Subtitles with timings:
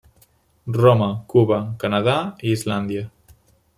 [0.77, 2.17] Roma, Cuba, Canadà
[2.49, 3.09] i Islàndia.